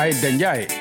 [0.00, 0.79] Ay, dan.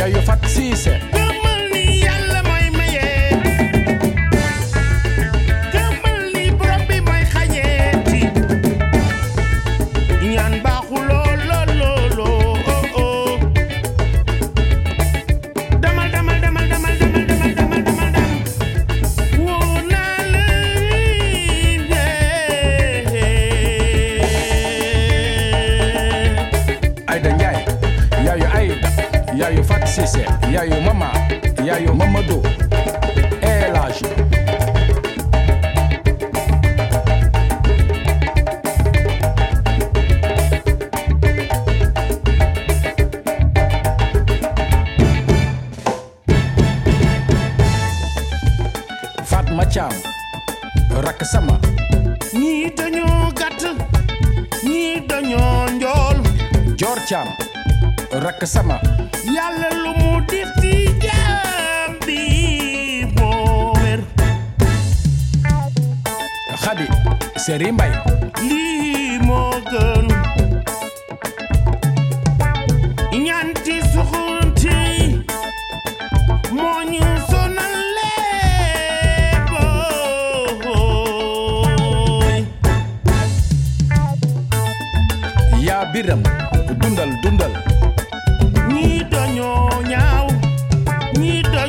[0.00, 1.20] ja yo fat sise
[29.40, 30.24] Yeah, you fat sise
[30.54, 31.10] yayo mama.
[31.66, 32.42] Yayo mamado
[33.42, 34.16] elage eh,
[49.24, 49.90] Fatma Cham
[51.04, 51.58] rak sama.
[52.38, 53.62] Ñi dañoo gàtt
[54.64, 56.16] ñi dañoo njool
[56.78, 57.28] Jor Cham
[58.20, 58.76] rakk sama.
[59.36, 60.72] Yàlla lu mu def ci
[61.04, 62.18] jaam bi
[63.16, 64.00] moo wér
[66.62, 66.86] Khady
[67.44, 67.92] Seri Mbay.
[68.48, 70.06] Lii moo gën.
[73.26, 74.78] Ñanti suxunti
[76.56, 77.74] moo ñu sonal
[85.66, 86.22] yaa biram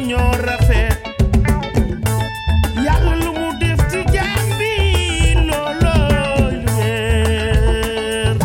[0.02, 0.98] dañoo rafet
[2.86, 4.72] yàlla lu mu def ci jaam bi
[5.48, 8.36] loolooy weer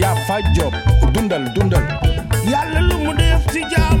[0.00, 0.74] yaa fa job.
[1.14, 1.84] Dundal dundal
[2.52, 3.93] yàlla lu mu def ci jaam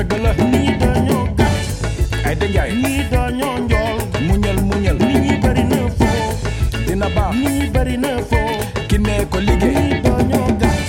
[0.00, 0.32] dëgg la.
[0.52, 2.26] Nii dañoo gàtt.
[2.26, 3.98] Aïda Ndiaye nii dañoo njool.
[4.26, 4.96] Muñal muñal.
[4.98, 6.28] Nii bari na foo.
[6.86, 7.34] Dina baax.
[7.44, 8.50] Nii bari na foo.
[8.88, 9.74] Ki ne ko liggéey.
[9.88, 10.84] Nii dañoo gàtt.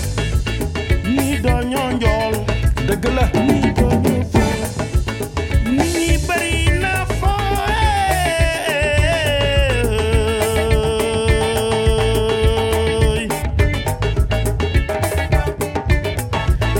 [1.16, 2.34] Nii dañoo njool.
[2.88, 3.26] Dëgg la.
[3.48, 4.54] Nii dañoo foo.
[5.78, 7.40] Nii bari na foo.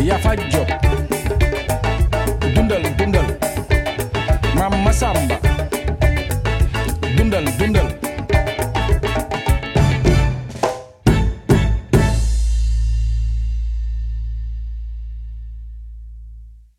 [0.08, 0.68] Yaa fa job